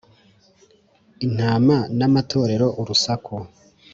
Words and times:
intama 1.25 1.77
n'amatorero 1.97 2.67
urusaku 2.81 3.35